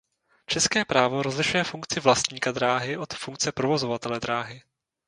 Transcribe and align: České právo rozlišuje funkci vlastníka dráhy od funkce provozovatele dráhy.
České 0.45 0.85
právo 0.85 1.23
rozlišuje 1.23 1.63
funkci 1.63 1.99
vlastníka 1.99 2.51
dráhy 2.51 2.97
od 2.97 3.13
funkce 3.13 3.51
provozovatele 3.51 4.19
dráhy. 4.19 4.61